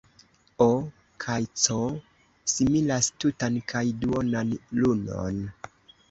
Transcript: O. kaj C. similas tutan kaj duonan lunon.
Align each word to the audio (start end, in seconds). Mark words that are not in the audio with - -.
O. 0.65 0.67
kaj 1.25 1.35
C. 1.63 1.75
similas 2.53 3.09
tutan 3.23 3.59
kaj 3.73 3.83
duonan 4.05 4.55
lunon. 4.79 5.37